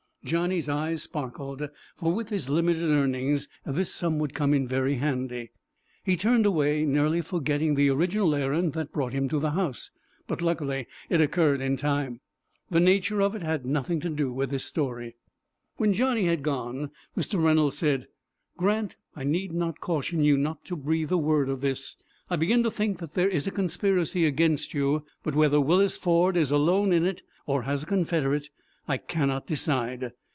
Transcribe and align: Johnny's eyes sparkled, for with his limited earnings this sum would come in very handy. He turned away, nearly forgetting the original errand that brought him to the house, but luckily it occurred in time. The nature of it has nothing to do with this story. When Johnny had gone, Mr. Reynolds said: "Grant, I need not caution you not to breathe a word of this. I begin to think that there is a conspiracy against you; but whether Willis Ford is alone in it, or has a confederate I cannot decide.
Johnny's 0.23 0.69
eyes 0.69 1.01
sparkled, 1.01 1.67
for 1.95 2.13
with 2.13 2.29
his 2.29 2.47
limited 2.47 2.91
earnings 2.91 3.47
this 3.65 3.91
sum 3.91 4.19
would 4.19 4.35
come 4.35 4.53
in 4.53 4.67
very 4.67 4.97
handy. 4.97 5.49
He 6.03 6.15
turned 6.15 6.45
away, 6.45 6.85
nearly 6.85 7.21
forgetting 7.21 7.73
the 7.73 7.89
original 7.89 8.35
errand 8.35 8.73
that 8.73 8.91
brought 8.93 9.13
him 9.13 9.27
to 9.29 9.39
the 9.39 9.49
house, 9.51 9.89
but 10.27 10.39
luckily 10.39 10.85
it 11.09 11.21
occurred 11.21 11.59
in 11.59 11.75
time. 11.75 12.19
The 12.69 12.79
nature 12.79 13.19
of 13.19 13.33
it 13.33 13.41
has 13.41 13.61
nothing 13.63 13.99
to 14.01 14.11
do 14.11 14.31
with 14.31 14.51
this 14.51 14.63
story. 14.63 15.15
When 15.77 15.91
Johnny 15.91 16.25
had 16.25 16.43
gone, 16.43 16.91
Mr. 17.17 17.43
Reynolds 17.43 17.79
said: 17.79 18.07
"Grant, 18.57 18.97
I 19.15 19.23
need 19.23 19.51
not 19.51 19.79
caution 19.79 20.23
you 20.23 20.37
not 20.37 20.63
to 20.65 20.75
breathe 20.75 21.11
a 21.11 21.17
word 21.17 21.49
of 21.49 21.61
this. 21.61 21.97
I 22.29 22.35
begin 22.35 22.61
to 22.61 22.69
think 22.69 22.99
that 22.99 23.15
there 23.15 23.27
is 23.27 23.47
a 23.47 23.51
conspiracy 23.51 24.27
against 24.27 24.75
you; 24.75 25.03
but 25.23 25.33
whether 25.33 25.59
Willis 25.59 25.97
Ford 25.97 26.37
is 26.37 26.51
alone 26.51 26.93
in 26.93 27.07
it, 27.07 27.23
or 27.47 27.63
has 27.63 27.81
a 27.81 27.87
confederate 27.87 28.51
I 28.87 28.97
cannot 28.97 29.45
decide. 29.45 30.11